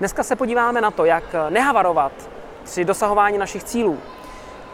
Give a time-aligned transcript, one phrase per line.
[0.00, 2.12] Dneska se podíváme na to, jak nehavarovat
[2.64, 3.98] při dosahování našich cílů.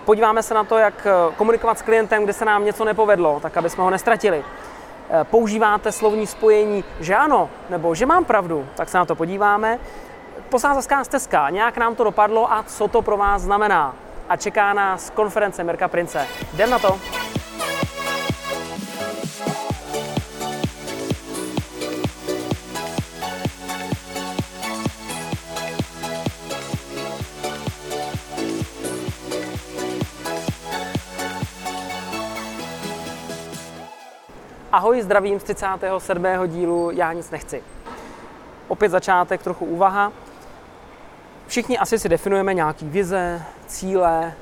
[0.05, 1.07] Podíváme se na to, jak
[1.37, 4.45] komunikovat s klientem, kde se nám něco nepovedlo, tak aby jsme ho nestratili.
[5.23, 9.79] Používáte slovní spojení, že ano, nebo že mám pravdu, tak se na to podíváme.
[10.49, 13.95] Posázaská stezka, nějak nám to dopadlo a co to pro vás znamená.
[14.29, 16.27] A čeká nás konference Mirka Prince.
[16.53, 16.99] Jdem na to!
[34.77, 36.25] Ahoj, zdravím z 37.
[36.47, 37.63] dílu Já nic nechci.
[38.69, 40.13] Opět začátek, trochu úvaha.
[41.47, 44.35] Všichni asi si definujeme nějaký vize, cíle.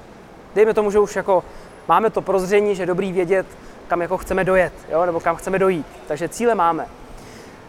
[0.55, 1.45] Dejme tomu, že už jako
[1.89, 3.47] máme to prozření, že je dobrý vědět,
[3.89, 5.07] kam jako chceme dojet, jo?
[5.07, 5.87] nebo kam chceme dojít.
[6.09, 6.87] Takže cíle máme.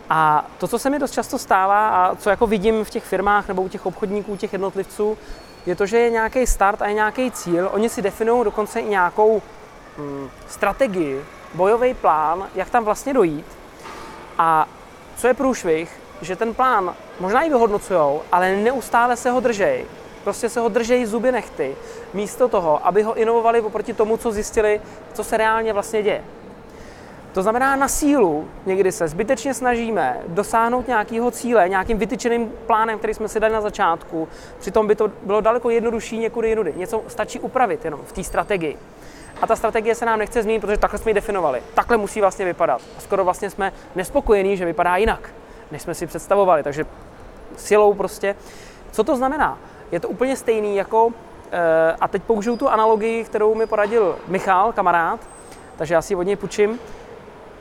[0.10, 3.48] A to, co se mi dost často stává a co jako vidím v těch firmách
[3.48, 5.18] nebo u těch obchodníků, těch jednotlivců,
[5.66, 7.70] je to, že je nějaký start a je nějaký cíl.
[7.74, 9.42] Oni si definují dokonce i nějakou
[9.98, 13.46] mm, strategii, bojový plán, jak tam vlastně dojít.
[14.38, 14.68] A
[15.18, 19.86] co je průšvih, že ten plán možná i vyhodnocujou, ale neustále se ho držej.
[20.24, 21.76] Prostě se ho držej zuby nechty,
[22.14, 24.82] místo toho, aby ho inovovali oproti tomu, co zjistili,
[25.14, 26.24] co se reálně vlastně děje.
[27.34, 33.14] To znamená na sílu, někdy se zbytečně snažíme dosáhnout nějakého cíle, nějakým vytyčeným plánem, který
[33.14, 34.28] jsme si dali na začátku.
[34.60, 36.74] Přitom by to bylo daleko jednodušší někudy jinudy.
[36.78, 38.78] Něco stačí upravit jenom v té strategii.
[39.42, 41.64] A ta strategie se nám nechce změnit, protože takhle jsme ji definovali.
[41.74, 42.82] Takhle musí vlastně vypadat.
[42.98, 45.30] A skoro vlastně jsme nespokojení, že vypadá jinak,
[45.72, 46.64] než jsme si představovali.
[46.64, 46.86] Takže
[47.58, 48.36] silou prostě.
[48.92, 49.58] Co to znamená?
[49.92, 51.12] Je to úplně stejný jako,
[51.52, 55.20] eh, a teď použiju tu analogii, kterou mi poradil Michal, kamarád,
[55.78, 56.80] takže já si od něj půjčím,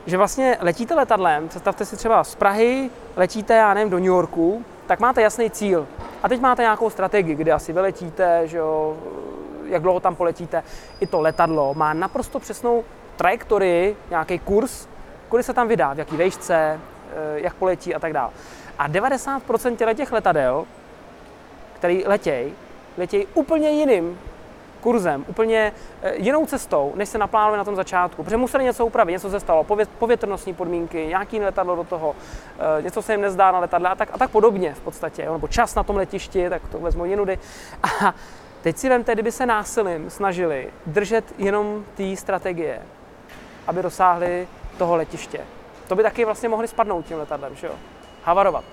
[0.05, 4.65] že vlastně letíte letadlem, představte si třeba z Prahy, letíte, já nevím, do New Yorku,
[4.87, 5.87] tak máte jasný cíl.
[6.23, 8.97] A teď máte nějakou strategii, kde asi vyletíte, že jo,
[9.67, 10.63] jak dlouho tam poletíte.
[10.99, 12.83] I to letadlo má naprosto přesnou
[13.15, 14.87] trajektorii, nějaký kurz,
[15.29, 18.31] kudy se tam vydá, v jaký vejšce, eh, jak poletí a tak dále.
[18.79, 20.65] A 90% těch letadel,
[21.73, 22.53] který letějí,
[22.97, 24.19] letějí úplně jiným
[24.85, 28.23] kurzem, úplně eh, jinou cestou, než se naplánovali na tom začátku.
[28.23, 29.65] Protože museli něco upravit, něco se stalo,
[29.99, 32.15] povětrnostní podmínky, nějaký letadlo do toho,
[32.59, 35.25] eh, něco se jim nezdá na letadle a tak, a tak podobně v podstatě.
[35.31, 37.39] Nebo čas na tom letišti, tak to vezmu jinudy.
[37.83, 38.13] A
[38.65, 42.81] Teď si vemte, kdyby se násilím snažili držet jenom té strategie,
[43.67, 45.39] aby dosáhli toho letiště.
[45.87, 47.73] To by taky vlastně mohli spadnout tím letadlem, že jo?
[48.23, 48.63] Havarovat.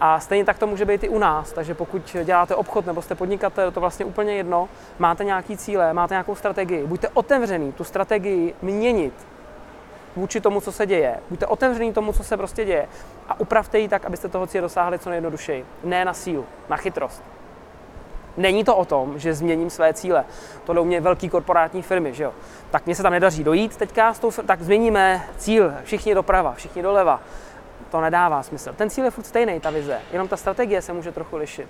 [0.00, 3.14] A stejně tak to může být i u nás, takže pokud děláte obchod nebo jste
[3.14, 8.54] podnikatel, to vlastně úplně jedno, máte nějaký cíle, máte nějakou strategii, buďte otevřený tu strategii
[8.62, 9.26] měnit
[10.16, 11.20] vůči tomu, co se děje.
[11.30, 12.88] Buďte otevřený tomu, co se prostě děje
[13.28, 15.66] a upravte ji tak, abyste toho cíle dosáhli co nejjednodušeji.
[15.84, 17.35] Ne na sílu, na chytrost.
[18.36, 20.24] Není to o tom, že změním své cíle.
[20.64, 22.32] To u mě velký korporátní firmy, že jo.
[22.70, 26.82] Tak mě se tam nedaří dojít teďka, s tou, tak změníme cíl, všichni doprava, všichni
[26.82, 27.20] doleva.
[27.90, 28.72] To nedává smysl.
[28.76, 31.68] Ten cíl je furt stejný, ta vize, jenom ta strategie se může trochu lišit.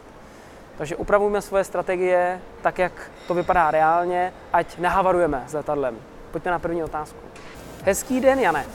[0.78, 2.93] Takže upravujeme svoje strategie tak, jak
[3.28, 5.97] to vypadá reálně, ať nehavarujeme s letadlem.
[6.31, 7.19] Pojďme na první otázku.
[7.84, 8.66] Hezký den, Jane.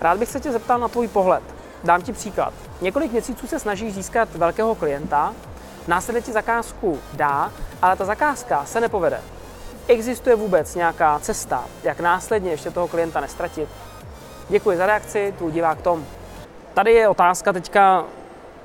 [0.00, 1.42] Rád bych se tě zeptal na tvůj pohled.
[1.84, 2.54] Dám ti příklad.
[2.80, 5.34] Několik měsíců se snažíš získat velkého klienta,
[5.88, 7.52] následně ti zakázku dá,
[7.82, 9.20] ale ta zakázka se nepovede.
[9.88, 13.68] Existuje vůbec nějaká cesta, jak následně ještě toho klienta nestratit?
[14.48, 16.04] Děkuji za reakci, tu divák Tom.
[16.74, 18.04] Tady je otázka teďka,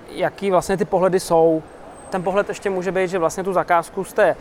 [0.09, 1.63] jaký vlastně ty pohledy jsou.
[2.09, 4.36] Ten pohled ještě může být, že vlastně tu zakázku jste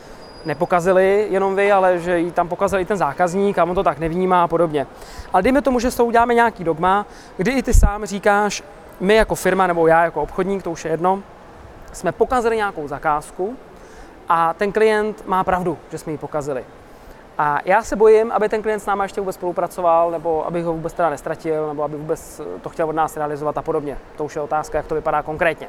[0.44, 3.98] nepokazili jenom vy, ale že ji tam pokazil i ten zákazník a on to tak
[3.98, 4.86] nevnímá a podobně.
[5.32, 7.06] Ale dejme tomu, že s tou uděláme nějaký dogma,
[7.36, 8.62] kdy i ty sám říkáš,
[9.00, 11.22] my jako firma nebo já jako obchodník, to už je jedno,
[11.93, 13.56] jsme pokazili nějakou zakázku
[14.28, 16.65] a ten klient má pravdu, že jsme ji pokazili.
[17.38, 20.72] A já se bojím, aby ten klient s náma ještě vůbec spolupracoval, nebo aby ho
[20.72, 23.99] vůbec teda nestratil, nebo aby vůbec to chtěl od nás realizovat a podobně.
[24.16, 25.69] To už je otázka, jak to vypadá konkrétně.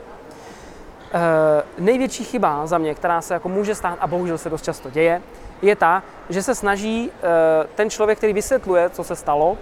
[1.14, 4.90] E, největší chyba za mě, která se jako může stát, a bohužel se dost často
[4.90, 5.22] děje,
[5.62, 9.58] je ta, že se snaží e, ten člověk, který vysvětluje, co se stalo,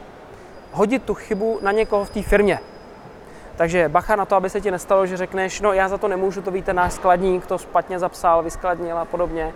[0.72, 2.60] hodit tu chybu na někoho v té firmě.
[3.58, 6.42] Takže bacha na to, aby se ti nestalo, že řekneš, no já za to nemůžu,
[6.42, 9.54] to víte, náš skladník to špatně zapsal, vyskladnil a podobně.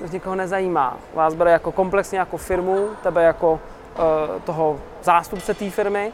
[0.00, 0.96] To nikoho nezajímá.
[1.14, 6.12] Vás bere jako komplexně jako firmu, tebe jako uh, toho zástupce té firmy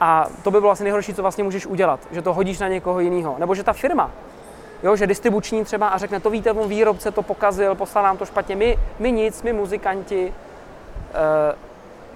[0.00, 3.00] a to by bylo asi nejhorší, co vlastně můžeš udělat, že to hodíš na někoho
[3.00, 3.36] jiného.
[3.38, 4.10] Nebo že ta firma,
[4.82, 8.26] jo, že distribuční třeba a řekne, to víte, on výrobce to pokazil, poslal nám to
[8.26, 10.34] špatně, my, my nic, my muzikanti.
[11.48, 11.58] Uh,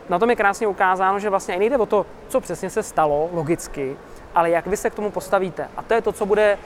[0.08, 3.96] na tom je krásně ukázáno, že vlastně nejde o to, co přesně se stalo, logicky,
[4.34, 5.68] ale jak vy se k tomu postavíte.
[5.76, 6.58] A to je to, co bude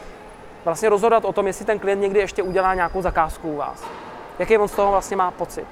[0.64, 3.84] vlastně rozhodovat o tom, jestli ten klient někdy ještě udělá nějakou zakázku u vás.
[4.38, 5.66] Jaký on z toho vlastně má pocit.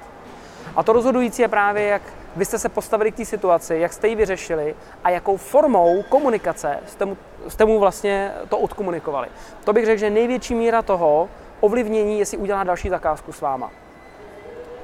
[0.75, 2.01] A to rozhodující je právě, jak
[2.35, 6.79] vy jste se postavili k té situaci, jak jste ji vyřešili a jakou formou komunikace
[6.87, 7.17] jste mu,
[7.47, 9.27] jste mu vlastně to odkomunikovali.
[9.63, 11.29] To bych řekl, že největší míra toho
[11.59, 13.71] ovlivnění, jestli udělá další zakázku s váma.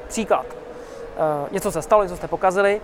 [0.07, 0.45] Příklad.
[0.49, 2.81] E, něco se stalo, něco jste pokazili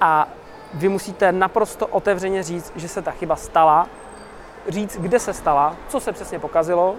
[0.00, 0.28] a
[0.74, 3.86] vy musíte naprosto otevřeně říct, že se ta chyba stala,
[4.68, 6.94] říct, kde se stala, co se přesně pokazilo,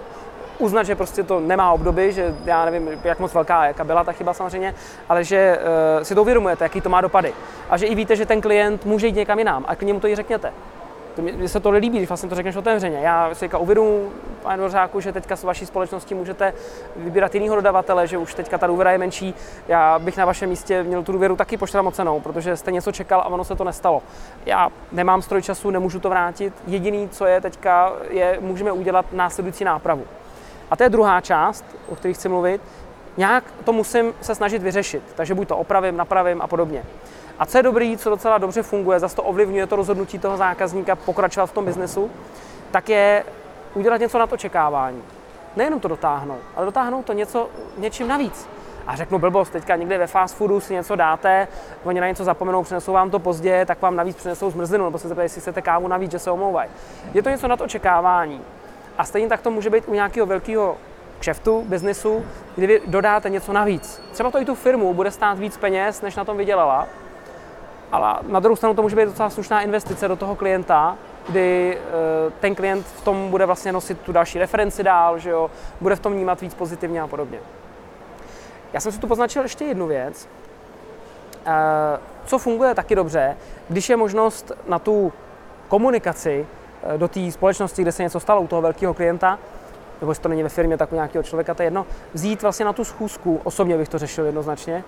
[0.58, 4.12] uznat, že prostě to nemá obdoby, že já nevím, jak moc velká, jaká byla ta
[4.12, 4.74] chyba samozřejmě,
[5.08, 5.58] ale že
[5.98, 7.32] uh, si to uvědomujete, jaký to má dopady.
[7.70, 10.06] A že i víte, že ten klient může jít někam jinam a k němu to
[10.06, 10.52] i řekněte.
[11.20, 12.98] To mě, se to líbí, když vlastně to řekneš otevřeně.
[13.00, 14.12] Já si teďka uvědomuji,
[14.42, 16.52] pane Dvořáku, že teďka s vaší společností můžete
[16.96, 19.34] vybírat jinýho dodavatele, že už teďka ta důvěra je menší.
[19.68, 23.26] Já bych na vašem místě měl tu důvěru taky pošramocenou, protože jste něco čekal a
[23.26, 24.02] ono se to nestalo.
[24.46, 26.54] Já nemám stroj času, nemůžu to vrátit.
[26.66, 30.04] Jediný, co je teďka, je, můžeme udělat následující nápravu.
[30.70, 32.62] A to je druhá část, o které chci mluvit.
[33.16, 36.84] Nějak to musím se snažit vyřešit, takže buď to opravím, napravím a podobně.
[37.40, 40.96] A co je dobrý, co docela dobře funguje, zase to ovlivňuje to rozhodnutí toho zákazníka
[40.96, 42.10] pokračovat v tom biznesu,
[42.70, 43.24] tak je
[43.74, 45.02] udělat něco nad očekávání.
[45.56, 47.48] Nejenom to dotáhnout, ale dotáhnout to něco,
[47.78, 48.48] něčím navíc.
[48.86, 51.48] A řeknu blbost, teďka někde ve fast foodu si něco dáte,
[51.84, 55.08] oni na něco zapomenou, přinesou vám to pozdě, tak vám navíc přinesou zmrzlinu, nebo se
[55.08, 56.70] zeptají, jestli chcete kávu navíc, že se omlouvají.
[57.14, 58.40] Je to něco nad očekávání.
[58.98, 60.76] A stejně tak to může být u nějakého velkého
[61.18, 62.24] kšeftu, biznesu,
[62.56, 64.02] kdy vy dodáte něco navíc.
[64.12, 66.86] Třeba to i tu firmu bude stát víc peněz, než na tom vydělala,
[67.92, 70.96] ale na druhou stranu to může být docela slušná investice do toho klienta,
[71.28, 75.50] kdy eh, ten klient v tom bude vlastně nosit tu další referenci dál, že jo,
[75.80, 77.38] bude v tom vnímat víc pozitivně a podobně.
[78.72, 80.28] Já jsem si tu poznačil ještě jednu věc,
[81.46, 81.52] eh,
[82.26, 83.36] co funguje taky dobře,
[83.68, 85.12] když je možnost na tu
[85.68, 86.46] komunikaci
[86.82, 89.38] Eh, do té společnosti, kde se něco stalo u toho velkého klienta,
[90.00, 92.64] nebo jestli to není ve firmě, tak u nějakého člověka, to je jedno, vzít vlastně
[92.64, 94.84] na tu schůzku, osobně bych to řešil jednoznačně,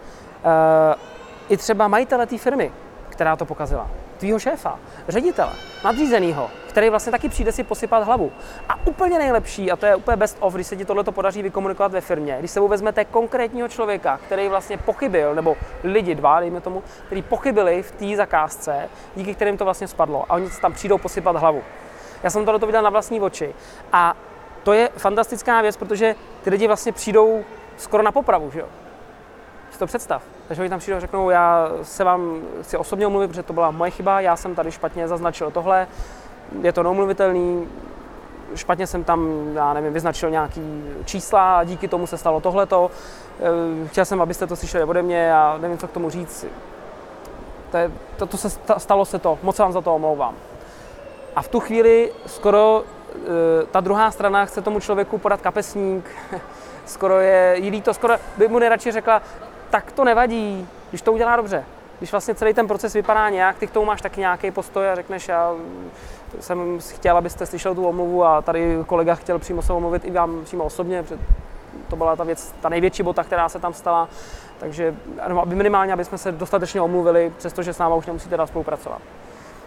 [1.49, 2.73] i třeba majitele té firmy,
[3.13, 4.79] která to pokazila, tvýho šéfa,
[5.09, 5.53] ředitele,
[5.85, 8.33] nadřízenýho, který vlastně taky přijde si posypat hlavu.
[8.69, 11.93] A úplně nejlepší, a to je úplně best of, když se ti tohle podaří vykomunikovat
[11.93, 16.83] ve firmě, když se vezmete konkrétního člověka, který vlastně pochybil, nebo lidi dva, dejme tomu,
[17.07, 20.99] kteří pochybili v té zakázce, díky kterým to vlastně spadlo a oni se tam přijdou
[20.99, 21.63] posypat hlavu.
[22.23, 23.55] Já jsem tohle viděl na vlastní oči.
[23.93, 24.15] A
[24.63, 26.15] to je fantastická věc, protože
[26.45, 27.45] ty lidi vlastně přijdou
[27.77, 28.67] skoro na popravu, že jo?
[29.71, 30.23] Si to představ.
[30.53, 33.71] Takže oni tam přijdou a řeknou, já se vám chci osobně omluvit, protože to byla
[33.71, 35.87] moje chyba, já jsem tady špatně zaznačil tohle,
[36.63, 37.69] je to neumluvitelný,
[38.55, 42.91] špatně jsem tam, já nevím, vyznačil nějaký čísla a díky tomu se stalo tohleto.
[43.41, 46.47] Eh, chtěl jsem, abyste to slyšeli ode mě a nevím, co k tomu říct.
[47.71, 50.35] To, je, to, to se stalo se to, moc vám za to omlouvám.
[51.37, 56.11] A v tu chvíli skoro e, ta druhá strana chce tomu člověku podat kapesník,
[56.87, 59.23] skoro je jí líto, skoro by mu nejradši řekla,
[59.73, 61.65] tak to nevadí, když to udělá dobře.
[61.99, 64.95] Když vlastně celý ten proces vypadá nějak, ty k tomu máš taky nějaký postoj a
[64.95, 65.53] řekneš, já
[66.41, 70.45] jsem chtěl, abyste slyšel tu omluvu a tady kolega chtěl přímo se omluvit i vám
[70.45, 71.19] přímo osobně, protože
[71.89, 74.09] to byla ta věc, ta největší bota, která se tam stala.
[74.59, 74.95] Takže
[75.43, 79.03] aby minimálně, aby jsme se dostatečně omluvili, přestože s náma už nemusíte dál spolupracovat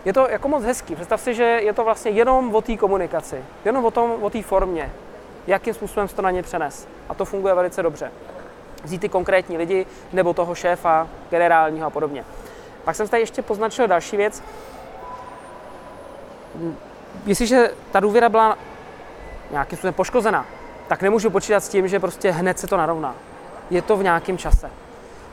[0.05, 0.95] je to jako moc hezký.
[0.95, 4.41] Představ si, že je to vlastně jenom o té komunikaci, jenom o tom, o té
[4.41, 4.91] formě,
[5.47, 6.87] jakým způsobem to na ně přenes.
[7.09, 8.11] A to funguje velice dobře.
[8.85, 12.25] Vzít ty konkrétní lidi, nebo toho šéfa, generálního a podobně.
[12.83, 14.43] Pak jsem tady ještě poznačil další věc.
[17.25, 18.57] Jestliže ta důvěra byla
[19.51, 20.45] nějakým způsobem poškozena,
[20.87, 23.15] tak nemůžu počítat s tím, že prostě hned se to narovná.
[23.69, 24.69] Je to v nějakém čase.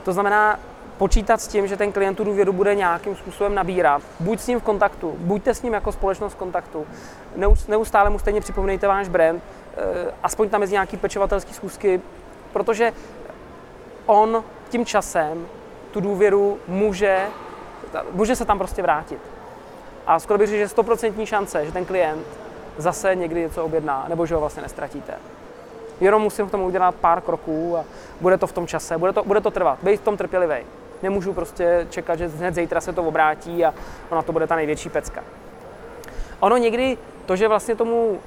[0.05, 0.59] To znamená,
[0.99, 4.03] počítat s tím, že ten klient tu důvěru bude nějakým způsobem nabírat.
[4.21, 6.87] Buď s ním v kontaktu, buďte s ním jako společnost v kontaktu.
[7.69, 12.01] Neustále mu stejně připomínejte váš brand, eh, aspoň tam mezi nějaký pečovatelský schůzky,
[12.53, 12.93] protože
[14.07, 15.47] on tím časem
[15.91, 17.27] tu důvěru může,
[18.13, 19.19] může se tam prostě vrátit.
[20.07, 22.27] A skoro bych řekl, že 100% šance, že ten klient
[22.77, 25.15] zase někdy něco objedná, nebo že ho vlastně nestratíte.
[26.01, 27.85] Jenom musím k tomu udělat pár kroků a
[28.21, 29.79] bude to v tom čase, bude to, bude to trvat.
[29.83, 30.57] Být v tom trpělivý.
[31.03, 33.75] Nemůžu prostě čekat, že hned zítra se to obrátí a
[34.11, 35.25] ona to bude ta největší pecka.
[36.41, 38.19] Ono někdy to, že vlastně tomu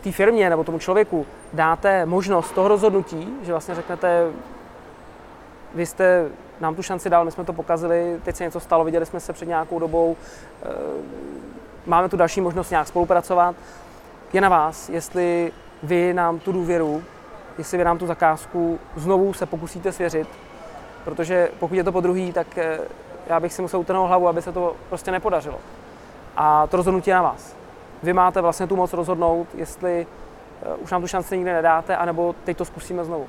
[0.00, 4.26] té firmě nebo tomu člověku dáte možnost toho rozhodnutí, že vlastně řeknete,
[5.76, 6.28] vy jste
[6.60, 9.32] nám tu šanci dal, my jsme to pokazili, teď se něco stalo, viděli jsme se
[9.32, 10.16] před nějakou dobou,
[10.62, 10.68] eh,
[11.86, 13.56] máme tu další možnost nějak spolupracovat.
[14.32, 15.52] Je na vás, jestli
[15.82, 17.02] vy nám tu důvěru,
[17.58, 20.28] jestli vy nám tu zakázku znovu se pokusíte svěřit,
[21.04, 22.78] protože pokud je to po druhý, tak eh,
[23.26, 25.58] já bych si musel utrhnout hlavu, aby se to prostě nepodařilo.
[26.36, 27.56] A to rozhodnutí je na vás.
[28.02, 30.06] Vy máte vlastně tu moc rozhodnout, jestli
[30.78, 33.26] už nám tu šanci nikdy nedáte, anebo teď to zkusíme znovu.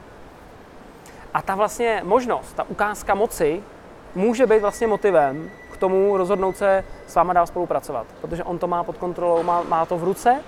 [1.37, 3.63] A ta vlastně možnost, ta ukázka moci,
[4.15, 8.67] může být vlastně motivem k tomu rozhodnout se s váma dál spolupracovat, protože on to
[8.67, 10.41] má pod kontrolou, má, má to v ruce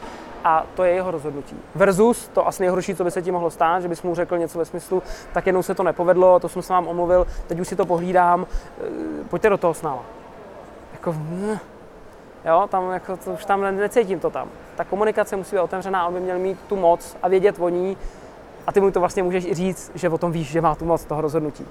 [0.43, 1.55] a to je jeho rozhodnutí.
[1.75, 4.59] Versus to asi nejhorší, co by se ti mohlo stát, že bys mu řekl něco
[4.59, 5.03] ve smyslu,
[5.33, 8.45] tak jednou se to nepovedlo, to jsem se vám omluvil, teď už si to pohlídám,
[8.81, 8.83] eh,
[9.29, 10.03] pojďte do toho s náma.
[10.93, 11.57] Jako, hm,
[12.45, 14.47] jo, tam jako, to, už tam necítím to tam.
[14.75, 17.97] Ta komunikace musí být otevřená, on by měl mít tu moc a vědět o ní
[18.69, 20.85] a ty mu to vlastně můžeš i říct, že o tom víš, že má tu
[20.85, 21.65] moc toho rozhodnutí.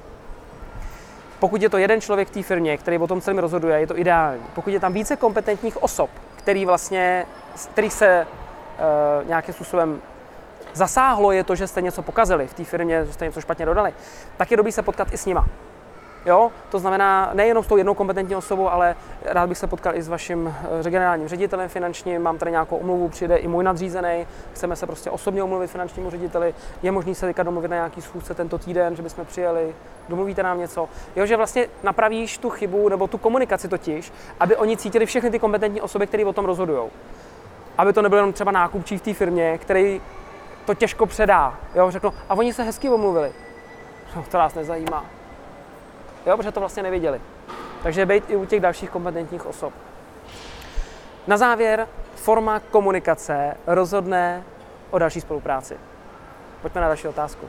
[1.38, 3.98] Pokud je to jeden člověk v té firmě, který o tom celém rozhoduje, je to
[3.98, 4.42] ideální.
[4.54, 7.26] Pokud je tam více kompetentních osob, který vlastně,
[7.70, 10.00] který se uh, nějakým způsobem
[10.74, 13.92] zasáhlo je to, že jste něco pokazili v té firmě, že jste něco špatně dodali,
[14.36, 15.46] tak je dobrý se potkat i s nima.
[16.26, 16.50] Jo?
[16.70, 20.08] To znamená nejenom s tou jednou kompetentní osobou, ale rád bych se potkal i s
[20.08, 24.86] vaším eh, generálním ředitelem finančním, mám tady nějakou omluvu, přijde i můj nadřízený, chceme se
[24.86, 28.96] prostě osobně omluvit finančnímu řediteli, je možný se teďka domluvit na nějaký schůzce tento týden,
[28.96, 29.74] že bychom přijeli,
[30.08, 30.88] domluvíte nám něco.
[31.16, 35.38] Jo, že vlastně napravíš tu chybu nebo tu komunikaci totiž, aby oni cítili všechny ty
[35.38, 36.90] kompetentní osoby, které o tom rozhodují.
[37.78, 40.00] Aby to nebyl jenom třeba nákupčí v té firmě, který
[40.64, 41.54] to těžko předá.
[41.74, 43.32] Jo, řeknu, a oni se hezky omluvili.
[44.16, 45.17] No, to nás nezajímá
[46.26, 47.20] jo, protože to vlastně nevěděli.
[47.82, 49.72] Takže být i u těch dalších kompetentních osob.
[51.26, 54.42] Na závěr, forma komunikace rozhodne
[54.90, 55.76] o další spolupráci.
[56.62, 57.46] Pojďme na další otázku.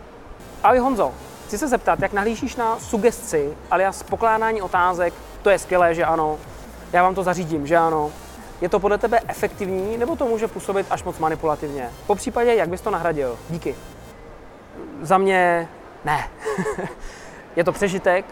[0.64, 1.14] Ahoj Honzo,
[1.48, 6.38] chci se zeptat, jak nahlížíš na sugesci alias pokládání otázek, to je skvělé, že ano,
[6.94, 8.12] já vám to zařídím, že ano.
[8.62, 11.90] Je to podle tebe efektivní, nebo to může působit až moc manipulativně?
[12.08, 13.38] Po případě, jak bys to nahradil?
[13.50, 13.76] Díky.
[15.02, 15.68] Za mě
[16.06, 16.28] ne.
[17.56, 18.26] je to přežitek,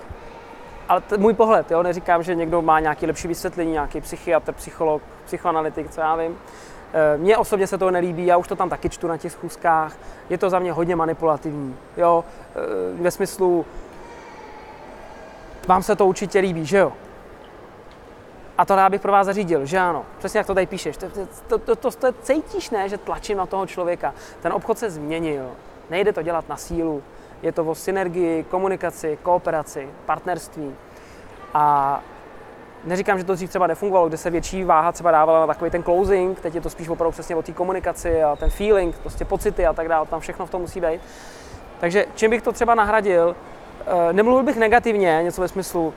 [0.89, 5.01] ale to můj pohled, jo, neříkám, že někdo má nějaký lepší vysvětlení, nějaký psychiatr, psycholog,
[5.25, 6.37] psychoanalytik, co já vím.
[6.93, 9.97] Eh, mně osobně se to nelíbí, já už to tam taky čtu na těch schůzkách,
[10.29, 12.25] je to za mě hodně manipulativní, jo,
[12.55, 13.65] eh, ve smyslu,
[15.67, 16.93] vám se to určitě líbí, že jo?
[18.57, 20.05] A to já bych pro vás zařídil, že ano.
[20.17, 20.97] Přesně jak to tady píšeš.
[20.97, 21.05] To,
[21.47, 24.13] to, to, to, to cítíš, ne, že tlačím na toho člověka.
[24.41, 25.49] Ten obchod se změnil.
[25.89, 27.03] Nejde to dělat na sílu.
[27.41, 30.75] Je to o synergii, komunikaci, kooperaci, partnerství.
[31.53, 31.99] A
[32.83, 35.83] neříkám, že to dřív třeba nefungovalo, kde se větší váha třeba dávala na takový ten
[35.83, 39.65] closing, teď je to spíš opravdu přesně o té komunikaci a ten feeling, prostě pocity
[39.65, 41.01] a tak dále, tam všechno v tom musí být.
[41.79, 43.35] Takže čím bych to třeba nahradil,
[43.85, 45.93] eh, nemluvil bych negativně, něco ve smyslu,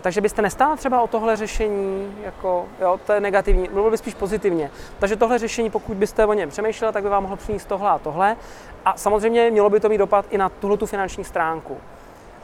[0.00, 4.14] takže byste nestál třeba o tohle řešení, jako, jo, to je negativní, mluvil by spíš
[4.14, 4.70] pozitivně.
[4.98, 7.98] Takže tohle řešení, pokud byste o něm přemýšleli, tak by vám mohlo přinést tohle a
[7.98, 8.36] tohle.
[8.84, 11.76] A samozřejmě mělo by to mít dopad i na tuhle tu finanční stránku.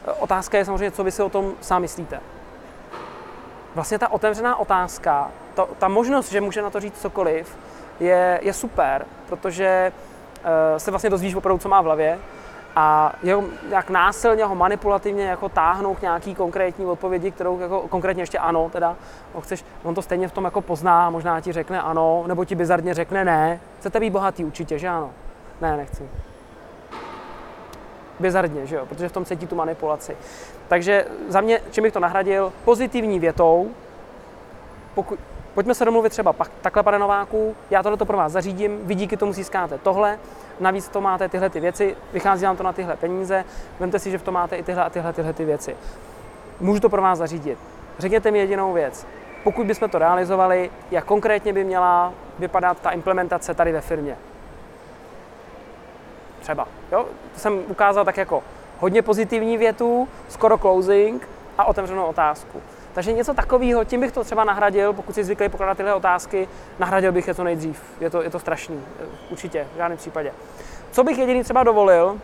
[0.07, 2.19] Eh, otázka je samozřejmě, co vy si o tom sám myslíte.
[3.75, 7.57] Vlastně ta otevřená otázka, to, ta možnost, že může na to říct cokoliv,
[7.99, 12.19] je, je super, protože uh, se vlastně dozvíš opravdu, co má v hlavě
[12.75, 18.23] a jeho, jak násilně ho manipulativně jako táhnou k nějaký konkrétní odpovědi, kterou jako konkrétně
[18.23, 18.95] ještě ano, teda,
[19.35, 22.55] no chceš, on to stejně v tom jako pozná, možná ti řekne ano, nebo ti
[22.55, 23.59] bizarně řekne ne.
[23.79, 25.11] Chcete být bohatý určitě, že ano?
[25.61, 26.09] Ne, nechci.
[28.19, 30.17] Bizarně, že jo, protože v tom cítí tu manipulaci.
[30.67, 33.71] Takže za mě, čím bych to nahradil, pozitivní větou,
[34.95, 35.19] pokud,
[35.55, 38.95] pojďme se domluvit třeba pak, takhle, pane Nováku, já tohle to pro vás zařídím, vy
[38.95, 40.19] díky tomu získáte tohle,
[40.59, 43.45] navíc to máte tyhle ty věci, vychází vám to na tyhle peníze,
[43.79, 45.75] vemte si, že v tom máte i tyhle a tyhle, tyhle ty věci.
[46.59, 47.59] Můžu to pro vás zařídit.
[47.99, 49.07] Řekněte mi jedinou věc.
[49.43, 54.17] Pokud bychom to realizovali, jak konkrétně by měla vypadat ta implementace tady ve firmě?
[56.39, 56.67] Třeba.
[56.91, 57.05] Jo?
[57.33, 58.43] To jsem ukázal tak jako
[58.79, 62.61] hodně pozitivní větu, skoro closing a otevřenou otázku.
[62.95, 66.47] Takže něco takového, tím bych to třeba nahradil, pokud si zvyklý pokládat tyhle otázky,
[66.79, 67.83] nahradil bych je co nejdřív.
[67.99, 68.83] Je to, je to strašný,
[69.29, 70.31] určitě, v žádném případě.
[70.91, 72.17] Co bych jediný třeba dovolil,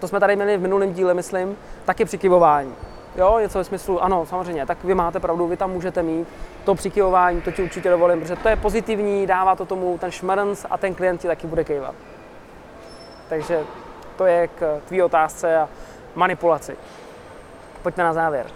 [0.00, 2.74] to jsme tady měli v minulém díle, myslím, taky přikyvování.
[3.16, 6.28] Jo, něco ve smyslu, ano, samozřejmě, tak vy máte pravdu, vy tam můžete mít
[6.64, 10.66] to přikyvování, to ti určitě dovolím, protože to je pozitivní, dává to tomu ten šmrnc
[10.70, 11.94] a ten klient ti taky bude kejvat.
[13.28, 13.60] Takže
[14.16, 15.68] to je k tvý otázce a
[16.14, 16.76] manipulaci.
[17.82, 18.46] Pojďme na závěr.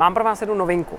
[0.00, 0.98] Mám pro vás jednu novinku.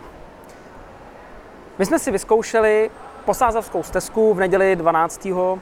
[1.80, 2.92] My jsme si vyzkoušeli
[3.26, 5.26] posázavskou stezku v neděli 12.
[5.26, 5.60] Eh,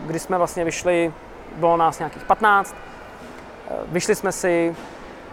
[0.00, 1.12] kdy jsme vlastně vyšli,
[1.56, 2.74] bylo nás nějakých 15,
[3.70, 4.76] eh, vyšli jsme si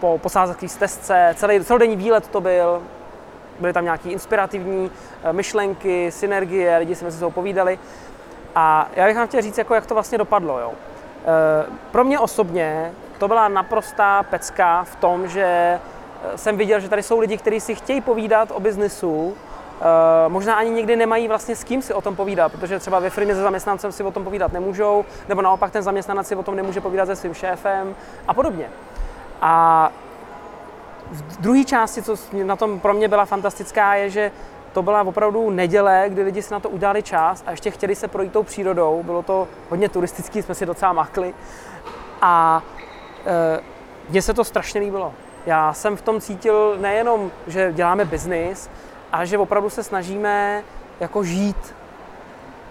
[0.00, 2.82] po posázavské stezce, celý, celodenní výlet to byl,
[3.60, 4.90] byly tam nějaké inspirativní
[5.22, 7.78] eh, myšlenky, synergie, lidi si mezi sebou povídali.
[8.54, 10.58] A já bych vám chtěl říct, jako jak to vlastně dopadlo.
[10.58, 10.72] Jo.
[11.90, 15.78] Pro mě osobně to byla naprostá pecka v tom, že
[16.36, 19.36] jsem viděl, že tady jsou lidi, kteří si chtějí povídat o biznisu
[19.76, 23.10] Uh, možná ani někdy nemají vlastně s kým si o tom povídat, protože třeba ve
[23.10, 26.56] firmě se zaměstnancem si o tom povídat nemůžou, nebo naopak ten zaměstnanec si o tom
[26.56, 27.94] nemůže povídat se svým šéfem
[28.28, 28.70] a podobně.
[29.40, 29.90] A
[31.10, 34.32] v druhé části, co na tom pro mě byla fantastická, je, že
[34.72, 38.08] to byla opravdu neděle, kdy lidi si na to udělali čas a ještě chtěli se
[38.08, 39.02] projít tou přírodou.
[39.02, 41.34] Bylo to hodně turistický, jsme si docela makli.
[42.22, 42.62] A
[43.26, 43.60] e,
[44.08, 45.12] mně se to strašně líbilo.
[45.46, 48.70] Já jsem v tom cítil nejenom, že děláme biznis,
[49.12, 50.62] ale že opravdu se snažíme
[51.00, 51.74] jako žít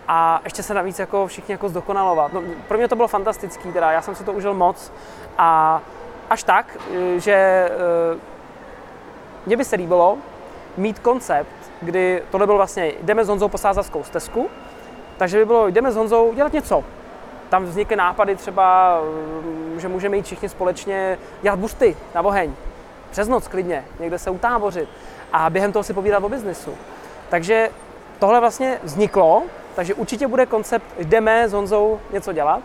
[0.07, 2.33] a ještě se navíc jako všichni jako zdokonalovat.
[2.33, 4.91] No, pro mě to bylo fantastický, teda já jsem si to užil moc
[5.37, 5.81] a
[6.29, 6.77] až tak,
[7.17, 7.69] že e,
[9.45, 10.17] mně by se líbilo
[10.77, 14.49] mít koncept, kdy tohle bylo vlastně, jdeme s Honzou po sázavskou stezku,
[15.17, 16.83] takže by bylo, jdeme s Honzou dělat něco.
[17.49, 22.53] Tam vznikly nápady třeba, mm, že můžeme jít všichni společně dělat busty na oheň.
[23.15, 24.89] Přes noc klidně, někde se utábořit
[25.33, 26.77] a během toho si povídat o biznesu.
[27.29, 27.69] Takže
[28.19, 29.43] tohle vlastně vzniklo,
[29.75, 32.61] takže určitě bude koncept, jdeme s Honzou něco dělat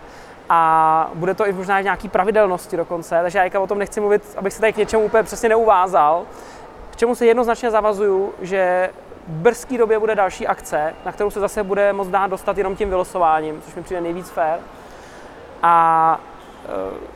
[0.49, 4.53] a bude to i možná nějaký pravidelnosti dokonce, takže já o tom nechci mluvit, abych
[4.53, 6.25] se tady k něčemu úplně přesně neuvázal,
[6.97, 8.91] čemu se jednoznačně zavazuju, že
[9.29, 12.77] v brzké době bude další akce, na kterou se zase bude moc dát dostat jenom
[12.77, 14.59] tím vylosováním, což mi přijde nejvíc fér.
[15.63, 16.21] A
[16.65, 17.09] e,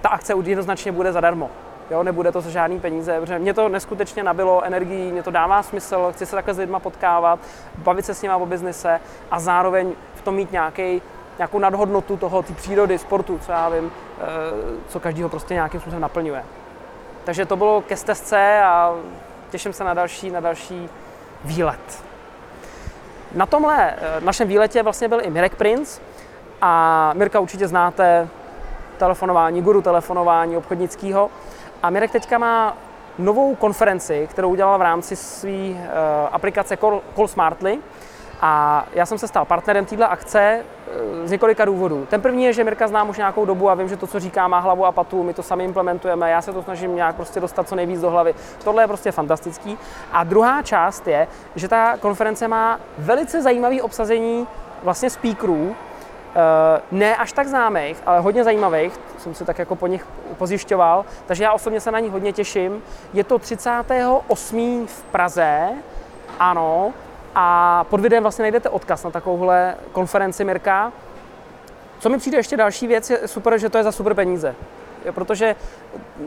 [0.00, 1.50] ta akce jednoznačně bude zadarmo.
[1.92, 5.62] Jo, nebude to za žádný peníze, protože mě to neskutečně nabilo energií, mě to dává
[5.62, 7.38] smysl, chci se takhle s lidma potkávat,
[7.78, 11.02] bavit se s nimi o biznise a zároveň v tom mít nějaký,
[11.38, 16.02] nějakou nadhodnotu toho, té přírody, sportu, co já vím, e, co každýho prostě nějakým způsobem
[16.02, 16.44] naplňuje.
[17.24, 18.94] Takže to bylo ke stezce a
[19.50, 20.88] těším se na další, na další
[21.44, 22.04] výlet.
[23.34, 26.00] Na tomhle eh, našem výletě vlastně byl i Mirek Prince
[26.60, 28.28] a Mirka určitě znáte,
[28.98, 31.30] telefonování, guru telefonování obchodnického.
[31.82, 32.76] A Mirek teďka má
[33.18, 35.76] novou konferenci, kterou udělal v rámci své uh,
[36.32, 37.78] aplikace Call, Call Smartly,
[38.44, 42.06] a já jsem se stal partnerem této akce eh, z několika důvodů.
[42.10, 44.48] Ten první je, že Mirka znám už nějakou dobu a vím, že to, co říká,
[44.48, 47.68] má hlavu a patu, my to sami implementujeme, já se to snažím nějak prostě dostat
[47.68, 48.34] co nejvíc do hlavy.
[48.64, 49.78] Tohle je prostě fantastický.
[50.12, 54.46] A druhá část je, že ta konference má velice zajímavý obsazení
[54.82, 55.91] vlastně speakerů, eh,
[56.90, 60.06] ne až tak známých, ale hodně zajímavých, jsem si tak jako po nich
[60.38, 62.82] pozjišťoval, takže já osobně se na ní hodně těším.
[63.12, 64.86] Je to 38.
[64.86, 65.68] v Praze,
[66.38, 66.92] ano,
[67.34, 70.92] a pod videem vlastně najdete odkaz na takovouhle konferenci Mirka.
[71.98, 74.54] Co mi přijde ještě další věc, je super, že to je za super peníze.
[75.10, 75.56] Protože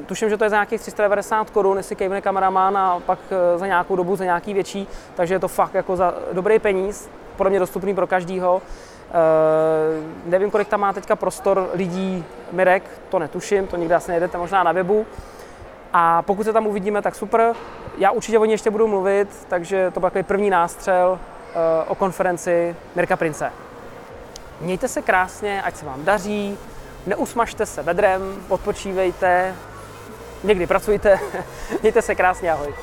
[0.05, 3.67] tuším, že to je za nějakých 390 korun, jestli kejvne kameraman a pak eh, za
[3.67, 7.59] nějakou dobu za nějaký větší, takže je to fakt jako za dobrý peníz, podle mě
[7.59, 8.61] dostupný pro každýho.
[9.09, 14.37] Uh, nevím, kolik tam má teďka prostor lidí Mirek, to netuším, to nikdy asi nejdete
[14.37, 15.05] možná na webu.
[15.93, 17.53] A pokud se tam uvidíme, tak super.
[17.97, 21.95] Já určitě o ní ještě budu mluvit, takže to byl takový první nástřel uh, o
[21.95, 23.51] konferenci Mirka Prince.
[24.61, 26.57] Mějte se krásně, ať se vám daří,
[27.07, 29.55] neusmažte se vedrem, odpočívejte,
[30.43, 31.19] někdy pracujte,
[31.81, 32.73] mějte se krásně, ahoj.